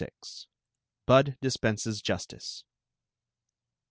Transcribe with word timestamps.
BUD 1.05 1.37
DISPENSES 1.41 2.01
JUSTICE. 2.01 2.63